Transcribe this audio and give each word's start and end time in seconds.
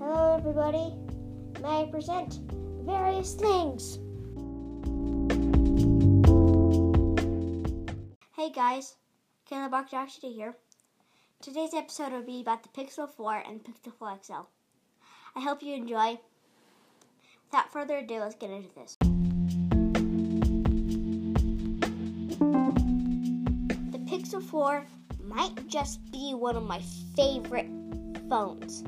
Hello, 0.00 0.36
everybody. 0.36 0.94
May 1.62 1.82
I 1.82 1.88
present 1.90 2.40
various 2.84 3.34
things? 3.34 4.03
Guys, 8.54 8.94
Caleb 9.48 9.72
Bakjashi 9.72 10.32
here. 10.32 10.54
Today's 11.42 11.74
episode 11.74 12.12
will 12.12 12.22
be 12.22 12.40
about 12.40 12.62
the 12.62 12.68
Pixel 12.68 13.10
4 13.10 13.42
and 13.48 13.60
Pixel 13.64 13.92
4 13.98 14.20
XL. 14.22 14.46
I 15.34 15.40
hope 15.40 15.60
you 15.60 15.74
enjoy. 15.74 16.20
Without 17.46 17.72
further 17.72 17.96
ado, 17.96 18.20
let's 18.20 18.36
get 18.36 18.50
into 18.50 18.72
this. 18.76 18.96
The 23.90 23.98
Pixel 24.06 24.40
4 24.40 24.86
might 25.24 25.66
just 25.66 26.08
be 26.12 26.34
one 26.34 26.54
of 26.54 26.62
my 26.62 26.80
favorite 27.16 27.70
phones. 28.28 28.84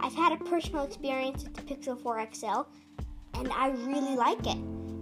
I've 0.00 0.14
had 0.14 0.32
a 0.32 0.44
personal 0.44 0.84
experience 0.84 1.44
with 1.44 1.54
the 1.54 1.62
Pixel 1.62 1.98
4 1.98 2.28
XL 2.34 2.62
and 3.40 3.50
I 3.54 3.70
really 3.70 4.16
like 4.16 4.46
it. 4.46 4.58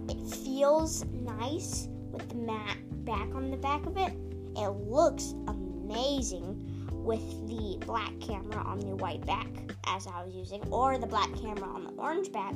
It 0.07 0.33
feels 0.33 1.03
nice 1.03 1.89
with 2.13 2.29
the 2.29 2.35
matte 2.35 2.77
back 3.05 3.33
on 3.35 3.51
the 3.51 3.57
back 3.57 3.85
of 3.85 3.97
it. 3.97 4.13
It 4.55 4.69
looks 4.87 5.33
amazing 5.47 6.67
with 6.91 7.21
the 7.47 7.77
black 7.85 8.11
camera 8.19 8.61
on 8.63 8.79
the 8.79 8.95
white 8.95 9.25
back 9.25 9.47
as 9.87 10.07
I 10.07 10.23
was 10.23 10.35
using, 10.35 10.61
or 10.71 10.97
the 10.97 11.07
black 11.07 11.29
camera 11.41 11.67
on 11.67 11.83
the 11.83 11.91
orange 11.91 12.31
back. 12.31 12.53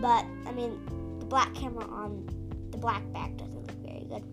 But 0.00 0.24
I 0.46 0.52
mean, 0.52 0.80
the 1.18 1.26
black 1.26 1.52
camera 1.54 1.84
on 1.84 2.26
the 2.70 2.78
black 2.78 3.02
back 3.12 3.36
doesn't 3.36 3.54
look 3.54 3.72
very 3.84 4.06
good. 4.08 4.24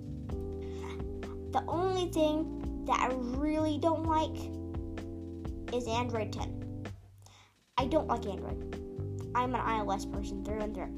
The 1.54 1.64
only 1.68 2.12
thing 2.12 2.84
that 2.86 3.00
I 3.00 3.14
really 3.38 3.78
don't 3.80 4.04
like 4.06 4.38
is 5.74 5.88
Android 5.88 6.32
10. 6.32 6.86
I 7.78 7.86
don't 7.86 8.08
like 8.08 8.26
Android. 8.26 8.76
I'm 9.36 9.54
an 9.54 9.62
iOS 9.62 10.12
person 10.12 10.44
through 10.44 10.62
and 10.62 10.74
through. 10.74 10.92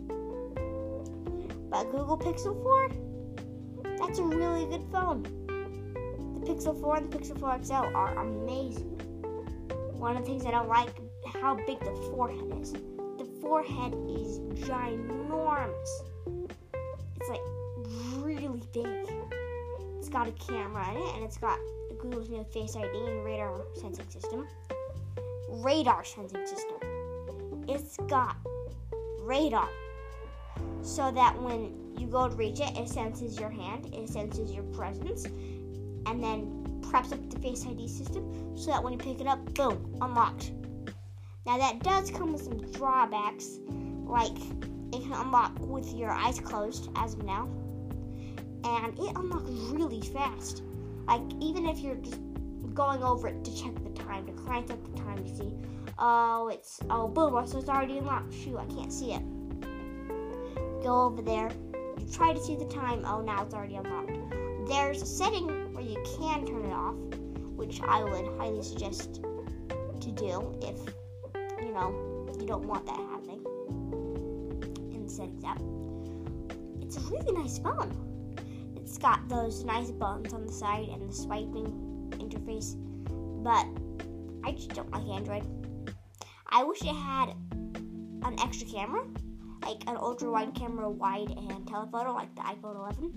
But 1.70 1.92
Google 1.92 2.18
Pixel 2.18 2.62
4, 2.64 2.90
that's 4.00 4.20
a 4.20 4.24
really 4.24 4.66
good 4.66 4.84
phone. 4.92 5.24
The 5.24 6.54
Pixel 6.54 6.80
4 6.80 6.98
and 6.98 7.12
the 7.12 7.18
Pixel 7.18 7.40
4 7.40 7.64
XL 7.64 7.96
are 7.96 8.18
amazing. 8.18 8.96
One 9.98 10.16
of 10.16 10.24
the 10.24 10.30
things 10.30 10.46
I 10.46 10.52
don't 10.52 10.70
like 10.70 10.90
how 11.42 11.56
big 11.56 11.80
the 11.80 11.92
forehead 12.12 12.62
is. 12.62 12.72
The 12.72 13.28
forehead 13.42 13.94
is 14.10 14.40
ginormous. 14.66 15.90
It's 17.20 17.30
like 17.30 17.42
really 18.18 18.62
big. 18.74 18.88
It's 19.98 20.10
got 20.10 20.28
a 20.28 20.32
camera 20.32 20.90
in 20.92 20.98
it 20.98 21.16
and 21.16 21.24
it's 21.24 21.38
got 21.38 21.60
Google's 22.00 22.30
new 22.30 22.44
Face 22.46 22.76
ID 22.76 22.88
and 22.88 23.26
radar 23.26 23.62
sensing 23.76 24.10
system. 24.10 24.48
Radar 25.50 26.06
sensing 26.06 26.46
system. 26.48 27.66
It's 27.68 27.98
got 28.08 28.38
radar. 29.20 29.70
So 30.82 31.12
that 31.12 31.40
when 31.42 31.74
you 31.98 32.08
go 32.08 32.28
to 32.30 32.36
reach 32.36 32.60
it, 32.60 32.78
it 32.78 32.90
senses 32.90 33.40
your 33.40 33.50
hand, 33.50 33.94
it 33.94 34.10
senses 34.10 34.52
your 34.52 34.64
presence, 34.64 35.26
and 35.26 36.24
then 36.24 36.82
preps 36.82 37.14
up 37.14 37.30
the 37.30 37.40
Face 37.40 37.66
ID 37.66 37.88
system 37.88 38.58
so 38.58 38.72
that 38.72 38.84
when 38.84 38.94
you 38.94 39.00
pick 39.00 39.22
it 39.22 39.28
up, 39.28 39.54
boom, 39.54 39.98
unlocked. 40.02 40.52
Now 41.46 41.58
that 41.58 41.84
does 41.84 42.10
come 42.10 42.34
with 42.34 42.42
some 42.42 42.60
drawbacks, 42.72 43.60
like 44.06 44.36
it 44.94 45.04
can 45.04 45.14
unlock 45.14 45.60
with 45.60 45.94
your 45.94 46.12
eyes 46.12 46.40
closed 46.40 46.90
as 46.96 47.14
of 47.14 47.24
now, 47.24 47.48
and 48.64 48.98
it 48.98 49.16
unlocks 49.16 49.50
really 49.72 50.02
fast. 50.02 50.64
Like 51.08 51.22
even 51.42 51.68
if 51.68 51.80
you're 51.80 51.96
just 51.96 52.20
going 52.74 53.04
over 53.04 53.28
it 53.28 53.44
to 53.44 53.56
check 53.56 53.74
the 53.84 53.90
time, 54.02 54.26
to 54.26 54.32
glance 54.32 54.72
at 54.72 54.84
the 54.84 55.02
time 55.02 55.26
you 55.26 55.36
see, 55.36 55.54
oh 55.98 56.50
it's 56.50 56.80
oh 56.90 57.08
boom, 57.08 57.46
so 57.46 57.60
it's 57.60 57.70
already 57.70 57.98
unlocked. 57.98 58.34
Shoot, 58.34 58.58
I 58.58 58.66
can't 58.66 58.92
see 58.92 59.14
it. 59.14 59.22
Go 60.84 61.04
over 61.04 61.22
there, 61.22 61.52
you 62.00 62.08
try 62.12 62.34
to 62.34 62.40
see 62.42 62.56
the 62.56 62.66
time. 62.66 63.04
Oh, 63.06 63.22
now 63.22 63.44
it's 63.44 63.54
already 63.54 63.76
unlocked. 63.76 64.12
There's 64.68 65.02
a 65.02 65.06
setting 65.06 65.74
where 65.74 65.84
you 65.84 66.02
can 66.18 66.46
turn 66.46 66.66
it 66.66 66.74
off, 66.74 66.96
which 67.56 67.82
I 67.82 68.04
would 68.04 68.26
highly 68.38 68.64
suggest 68.64 69.16
to 69.16 70.12
do 70.12 70.58
if 70.62 70.80
you 71.62 71.74
know 71.74 72.26
you 72.40 72.48
don't 72.48 72.66
want 72.66 72.86
that 72.86 72.96
happening 72.96 73.44
in 74.94 75.04
the 75.04 75.10
settings 75.10 75.44
app. 75.44 75.62
It's 76.82 76.98
a 76.98 77.02
really 77.12 77.34
nice 77.34 77.60
phone. 77.60 77.94
It's 78.78 78.98
got 78.98 79.28
those 79.28 79.66
nice 79.66 79.92
buttons 79.92 80.34
on 80.34 80.46
the 80.46 80.54
side 80.54 80.88
and 80.88 81.10
the 81.10 81.14
swiping 81.14 82.12
interface, 82.20 82.76
but 83.44 83.66
I 84.48 84.54
just 84.54 84.70
don't 84.70 84.90
like 84.92 85.04
Android. 85.04 85.44
I 86.48 86.64
wish 86.64 86.82
it 86.82 86.96
had 86.96 87.34
an 88.24 88.36
extra 88.40 88.68
camera, 88.68 89.04
like 89.62 89.82
an 89.88 89.98
ultra 89.98 90.32
wide 90.32 90.54
camera, 90.56 90.90
wide 90.90 91.30
and 91.30 91.68
telephoto, 91.68 92.14
like 92.14 92.34
the 92.36 92.42
iPhone 92.42 92.76
11. 92.76 93.14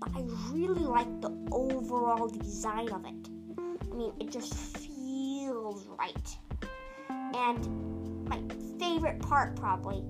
But 0.00 0.10
I 0.16 0.22
really 0.50 0.84
like 0.84 1.20
the 1.20 1.30
overall 1.50 2.28
design 2.28 2.90
of 2.90 3.04
it. 3.04 3.28
I 3.58 3.94
mean, 3.94 4.12
it 4.20 4.30
just 4.30 4.54
feels 4.78 5.86
right. 5.86 6.36
And 7.34 8.28
my 8.28 8.40
favorite 8.78 9.20
part 9.20 9.56
probably 9.56 10.04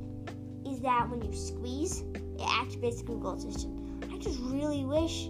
is 0.66 0.80
that 0.80 1.08
when 1.08 1.22
you 1.22 1.32
squeeze, 1.34 2.00
it 2.00 2.40
activates 2.40 3.04
Google 3.04 3.34
Assistant. 3.34 4.12
I 4.12 4.18
just 4.18 4.40
really 4.40 4.84
wish 4.84 5.28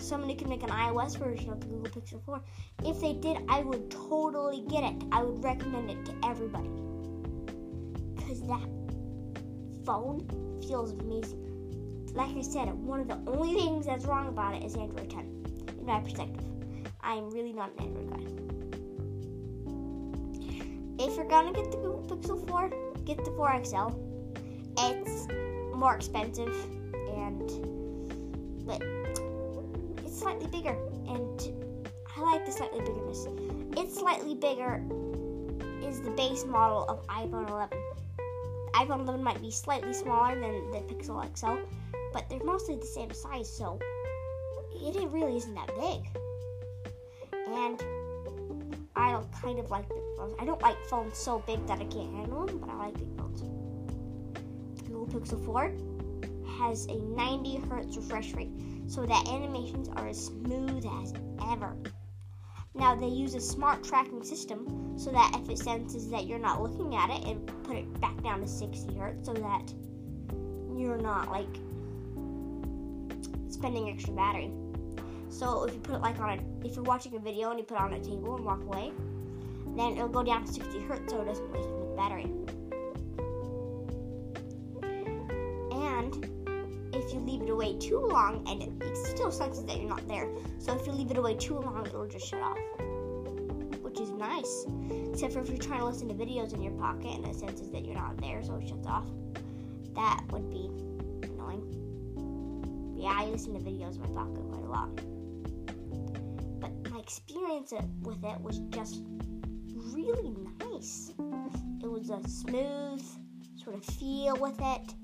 somebody 0.00 0.34
could 0.34 0.48
make 0.48 0.62
an 0.62 0.70
iOS 0.70 1.18
version 1.18 1.50
of 1.50 1.60
the 1.60 1.66
Google 1.66 1.90
Pixel 1.92 2.24
4. 2.24 2.42
If 2.84 3.00
they 3.00 3.14
did, 3.14 3.38
I 3.48 3.60
would 3.60 3.90
totally 3.90 4.64
get 4.68 4.84
it. 4.84 5.02
I 5.12 5.22
would 5.22 5.42
recommend 5.42 5.90
it 5.90 6.04
to 6.06 6.14
everybody. 6.24 6.70
Because 8.16 8.42
that 8.42 8.68
phone 9.84 10.26
feels 10.66 10.92
amazing. 10.92 11.38
Like 12.14 12.36
I 12.36 12.42
said, 12.42 12.72
one 12.74 13.00
of 13.00 13.08
the 13.08 13.18
only 13.26 13.54
things 13.54 13.86
that's 13.86 14.04
wrong 14.04 14.28
about 14.28 14.54
it 14.54 14.62
is 14.64 14.76
Android 14.76 15.10
10, 15.10 15.20
in 15.78 15.86
my 15.86 16.00
perspective. 16.00 16.44
I'm 17.00 17.30
really 17.30 17.52
not 17.52 17.70
an 17.78 17.86
Android 17.86 18.10
guy. 18.10 18.42
If 21.04 21.16
you're 21.16 21.28
gonna 21.28 21.52
get 21.52 21.70
the 21.70 21.78
Google 21.78 22.04
Pixel 22.08 22.48
4, 22.48 22.70
get 23.04 23.24
the 23.24 23.30
4XL. 23.32 23.98
It's 24.78 25.26
more 25.74 25.96
expensive 25.96 26.54
and 27.16 27.48
but 28.64 28.80
it's 30.04 30.18
slightly 30.18 30.46
bigger 30.46 30.76
and 31.08 31.52
I 32.16 32.20
like 32.20 32.46
the 32.46 32.52
slightly 32.52 32.80
biggerness. 32.80 33.26
It's 33.76 33.98
slightly 33.98 34.34
bigger 34.34 34.82
is 35.82 36.00
the 36.00 36.10
base 36.10 36.44
model 36.44 36.84
of 36.84 37.06
iPhone 37.08 37.50
11. 37.50 37.78
IPhone 38.74 39.00
11 39.00 39.22
might 39.22 39.40
be 39.40 39.50
slightly 39.50 39.92
smaller 39.92 40.34
than 40.38 40.70
the 40.70 40.78
Pixel 40.78 41.22
XL, 41.36 41.64
but 42.12 42.28
they're 42.28 42.42
mostly 42.44 42.76
the 42.76 42.86
same 42.86 43.12
size, 43.12 43.48
so 43.48 43.78
it 44.74 45.08
really 45.10 45.36
isn't 45.36 45.54
that 45.54 45.68
big. 45.76 46.08
And 47.48 47.82
I 48.96 49.20
kind 49.40 49.58
of 49.58 49.70
like 49.70 49.88
big 49.88 49.98
phones. 50.16 50.34
I 50.38 50.44
don't 50.44 50.60
like 50.62 50.76
phones 50.86 51.18
so 51.18 51.42
big 51.46 51.66
that 51.66 51.80
I 51.80 51.84
can't 51.84 52.14
handle 52.14 52.46
them, 52.46 52.58
but 52.58 52.70
I 52.70 52.76
like 52.76 52.94
big 52.94 53.16
phones. 53.16 53.40
The 53.40 54.82
Google 54.88 55.20
Pixel 55.20 55.44
4 55.44 55.72
has 56.58 56.86
a 56.86 56.94
90 56.94 57.56
hertz 57.68 57.96
refresh 57.96 58.32
rate, 58.32 58.52
so 58.86 59.04
that 59.04 59.28
animations 59.28 59.88
are 59.90 60.08
as 60.08 60.26
smooth 60.26 60.84
as 61.02 61.12
ever. 61.50 61.76
Now 62.74 62.94
they 62.94 63.06
use 63.06 63.34
a 63.34 63.40
smart 63.40 63.84
tracking 63.84 64.22
system 64.22 64.94
so 64.96 65.10
that 65.10 65.32
if 65.34 65.50
it 65.50 65.58
senses 65.58 66.10
that 66.10 66.26
you're 66.26 66.38
not 66.38 66.62
looking 66.62 66.94
at 66.94 67.10
it, 67.10 67.28
it 67.28 67.46
put 67.64 67.76
it 67.76 68.00
back 68.00 68.22
down 68.22 68.40
to 68.40 68.46
60 68.46 68.94
hertz 68.94 69.26
so 69.26 69.34
that 69.34 69.72
you're 70.74 70.96
not 70.96 71.30
like 71.30 71.54
spending 73.48 73.90
extra 73.90 74.14
battery. 74.14 74.50
So 75.28 75.64
if 75.64 75.74
you 75.74 75.80
put 75.80 75.96
it 75.96 76.00
like 76.00 76.18
on 76.18 76.38
a, 76.38 76.66
if 76.66 76.74
you're 76.74 76.84
watching 76.84 77.14
a 77.16 77.18
video 77.18 77.50
and 77.50 77.58
you 77.58 77.64
put 77.64 77.76
it 77.76 77.80
on 77.80 77.92
a 77.92 78.00
table 78.00 78.36
and 78.36 78.44
walk 78.44 78.62
away, 78.62 78.92
then 79.76 79.92
it'll 79.92 80.08
go 80.08 80.22
down 80.22 80.44
to 80.44 80.52
60 80.52 80.80
hertz 80.80 81.12
so 81.12 81.20
it 81.20 81.26
doesn't 81.26 81.52
waste 81.52 81.68
the 81.68 81.94
battery. 81.96 82.30
And 85.72 86.41
if 87.02 87.12
you 87.12 87.20
leave 87.20 87.42
it 87.42 87.50
away 87.50 87.76
too 87.78 87.98
long, 87.98 88.46
and 88.48 88.62
it, 88.62 88.96
still 88.96 89.30
senses 89.30 89.64
that 89.64 89.76
you're 89.78 89.88
not 89.88 90.06
there, 90.08 90.28
so 90.58 90.74
if 90.74 90.86
you 90.86 90.92
leave 90.92 91.10
it 91.10 91.18
away 91.18 91.34
too 91.34 91.58
long, 91.58 91.86
it'll 91.86 92.06
just 92.06 92.26
shut 92.26 92.40
off, 92.40 92.58
which 93.82 94.00
is 94.00 94.10
nice. 94.10 94.66
Except 95.12 95.32
for 95.32 95.40
if 95.40 95.48
you're 95.48 95.58
trying 95.58 95.80
to 95.80 95.86
listen 95.86 96.08
to 96.08 96.14
videos 96.14 96.54
in 96.54 96.62
your 96.62 96.72
pocket 96.72 97.14
and 97.14 97.26
it 97.26 97.34
senses 97.34 97.70
that 97.70 97.84
you're 97.84 97.94
not 97.94 98.16
there, 98.18 98.42
so 98.42 98.54
it 98.56 98.68
shuts 98.68 98.86
off. 98.86 99.06
That 99.94 100.22
would 100.30 100.50
be 100.50 100.70
annoying. 101.26 101.66
Yeah, 102.96 103.14
I 103.16 103.26
listen 103.26 103.52
to 103.54 103.60
videos 103.60 103.96
in 103.96 104.02
my 104.02 104.22
pocket 104.22 104.42
quite 104.50 104.64
a 104.64 104.70
lot. 104.70 104.96
But 106.60 106.90
my 106.90 106.98
experience 107.00 107.72
with 108.00 108.24
it 108.24 108.40
was 108.40 108.60
just 108.70 109.02
really 109.92 110.34
nice. 110.60 111.12
It 111.82 111.90
was 111.90 112.10
a 112.10 112.26
smooth 112.28 113.02
sort 113.56 113.76
of 113.76 113.84
feel 113.84 114.36
with 114.36 114.60
it. 114.60 114.94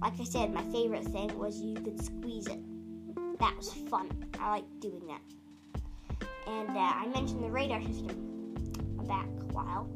Like 0.00 0.20
I 0.20 0.24
said, 0.24 0.52
my 0.52 0.62
favorite 0.64 1.04
thing 1.04 1.36
was 1.38 1.60
you 1.60 1.74
could 1.74 2.02
squeeze 2.02 2.46
it. 2.46 2.60
That 3.40 3.56
was 3.56 3.72
fun. 3.72 4.08
I 4.40 4.50
like 4.50 4.80
doing 4.80 5.06
that. 5.06 5.20
And 6.46 6.70
uh, 6.70 6.80
I 6.80 7.06
mentioned 7.06 7.42
the 7.42 7.50
radar 7.50 7.82
system 7.82 8.54
back 9.08 9.26
a 9.26 9.52
while. 9.52 9.88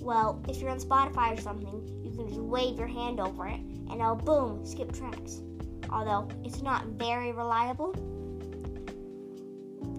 Well, 0.00 0.42
if 0.48 0.60
you're 0.60 0.70
on 0.70 0.80
Spotify 0.80 1.36
or 1.36 1.40
something, 1.40 2.02
you 2.02 2.10
can 2.10 2.28
just 2.28 2.40
wave 2.40 2.78
your 2.78 2.86
hand 2.86 3.20
over 3.20 3.46
it 3.46 3.60
and 3.60 3.92
it'll 3.92 4.16
boom, 4.16 4.64
skip 4.64 4.92
tracks. 4.92 5.42
Although 5.90 6.28
it's 6.44 6.62
not 6.62 6.86
very 6.86 7.32
reliable, 7.32 7.94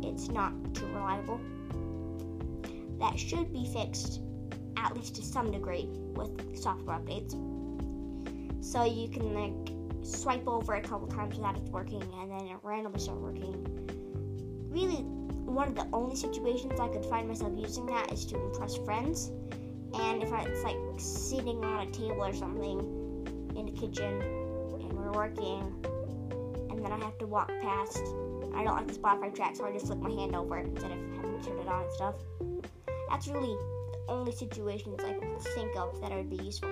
it's 0.03 0.29
not 0.29 0.51
too 0.73 0.87
reliable. 0.87 1.39
That 2.99 3.19
should 3.19 3.53
be 3.53 3.65
fixed, 3.71 4.21
at 4.77 4.95
least 4.95 5.15
to 5.15 5.21
some 5.21 5.51
degree, 5.51 5.87
with 6.15 6.57
software 6.57 6.97
updates. 6.97 7.52
So 8.63 8.85
you 8.85 9.09
can 9.09 9.33
like 9.33 9.75
swipe 10.03 10.47
over 10.47 10.75
a 10.75 10.81
couple 10.81 11.07
times 11.07 11.35
without 11.35 11.57
it 11.57 11.63
working, 11.63 12.01
and 12.01 12.31
then 12.31 12.47
it 12.47 12.57
randomly 12.63 12.99
start 12.99 13.19
working. 13.19 13.53
Really, 14.69 15.03
one 15.43 15.67
of 15.67 15.75
the 15.75 15.87
only 15.91 16.15
situations 16.15 16.79
I 16.79 16.87
could 16.87 17.05
find 17.05 17.27
myself 17.27 17.51
using 17.57 17.85
that 17.87 18.11
is 18.11 18.25
to 18.27 18.41
impress 18.41 18.77
friends. 18.77 19.31
And 19.93 20.23
if 20.23 20.31
it's 20.31 20.63
like 20.63 20.77
sitting 20.97 21.63
on 21.63 21.87
a 21.87 21.91
table 21.91 22.23
or 22.23 22.33
something 22.33 22.79
in 23.55 23.65
the 23.65 23.71
kitchen 23.73 24.21
and 24.21 24.93
we're 24.93 25.11
working, 25.11 25.61
and 26.71 26.83
then 26.83 26.91
I 26.91 26.97
have 26.99 27.17
to 27.19 27.27
walk 27.27 27.51
past. 27.61 28.01
I 28.55 28.63
don't 28.63 28.75
like 28.75 28.87
the 28.87 28.93
Spotify 28.93 29.35
track, 29.35 29.57
so 29.57 29.65
I 29.65 29.73
just 29.73 29.87
flick 29.87 29.99
my 29.99 30.09
hand 30.09 30.35
over 30.35 30.57
it 30.57 30.67
instead 30.67 30.91
of 30.91 30.97
having 31.17 31.37
to 31.37 31.49
turn 31.49 31.59
it 31.59 31.67
on 31.67 31.83
and 31.83 31.91
stuff. 31.91 32.15
That's 33.09 33.27
really 33.27 33.55
the 33.91 33.99
only 34.07 34.31
situations 34.31 34.99
I 35.03 35.13
can 35.13 35.37
think 35.39 35.75
of 35.75 35.99
that 36.01 36.11
would 36.11 36.29
be 36.29 36.37
useful. 36.37 36.69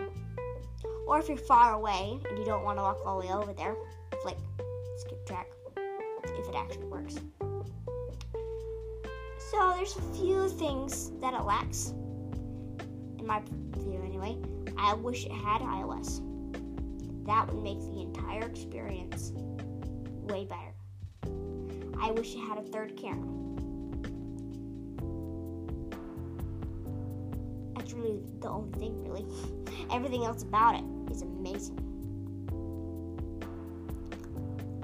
Or 1.12 1.20
if 1.20 1.28
you're 1.28 1.36
far 1.36 1.74
away 1.74 2.18
and 2.30 2.40
you 2.40 2.46
don't 2.46 2.64
want 2.64 2.78
to 2.78 2.84
walk 2.84 3.02
all 3.06 3.20
the 3.20 3.28
way 3.28 3.34
over 3.34 3.52
there, 3.52 3.76
flick, 4.22 4.38
skip 4.96 5.26
track, 5.26 5.50
if 5.76 6.48
it 6.48 6.56
actually 6.56 6.86
works. 6.86 7.16
So 9.52 9.74
there's 9.76 9.98
a 9.98 10.02
few 10.14 10.48
things 10.48 11.12
that 11.20 11.34
it 11.34 11.42
lacks, 11.42 11.90
in 13.20 13.26
my 13.28 13.42
view 13.80 14.02
anyway. 14.06 14.38
I 14.78 14.94
wish 14.94 15.26
it 15.26 15.34
had 15.34 15.60
iOS. 15.60 16.22
That 17.26 17.54
would 17.54 17.62
make 17.62 17.82
the 17.82 18.04
entire 18.04 18.46
experience 18.46 19.34
way 19.36 20.46
better. 20.46 20.74
I 22.02 22.12
wish 22.12 22.36
it 22.36 22.40
had 22.40 22.58
a 22.58 22.64
third 22.64 22.96
camera. 22.96 23.28
That's 27.76 27.92
really 27.92 28.22
the 28.40 28.48
only 28.48 28.80
thing, 28.80 29.04
really. 29.04 29.26
Everything 29.92 30.24
else 30.24 30.44
about 30.44 30.76
it 30.76 30.86
is 31.12 31.22
amazing. 31.22 31.78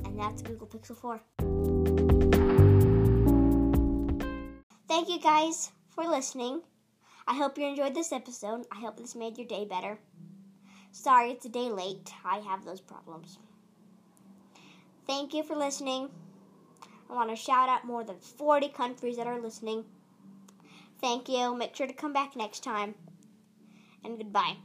And 0.06 0.20
that's 0.20 0.42
Google 0.42 0.68
Pixel 0.68 0.96
4. 0.98 1.22
Thank 4.88 5.10
you 5.10 5.20
guys 5.20 5.72
for 5.90 6.06
listening. 6.06 6.62
I 7.28 7.36
hope 7.36 7.58
you 7.58 7.66
enjoyed 7.66 7.96
this 7.96 8.12
episode. 8.12 8.66
I 8.72 8.80
hope 8.80 8.98
this 8.98 9.16
made 9.16 9.38
your 9.38 9.48
day 9.48 9.66
better. 9.66 10.00
Sorry 10.92 11.32
it's 11.32 11.46
a 11.46 11.50
day 11.50 11.70
late. 11.70 12.12
I 12.24 12.40
have 12.40 12.66
those 12.66 12.82
problems. 12.82 13.38
Thank 15.06 15.34
you 15.34 15.44
for 15.44 15.56
listening. 15.56 16.10
I 17.10 17.14
want 17.14 17.30
to 17.30 17.36
shout 17.36 17.70
out 17.70 17.86
more 17.86 18.04
than 18.04 18.20
40 18.20 18.70
countries 18.70 19.18
that 19.18 19.28
are 19.28 19.40
listening. 19.40 19.86
Thank 21.00 21.30
you. 21.30 21.56
Make 21.56 21.76
sure 21.76 21.88
to 21.88 21.94
come 21.94 22.14
back 22.14 22.36
next 22.36 22.64
time. 22.64 22.96
And 24.04 24.18
goodbye. 24.18 24.58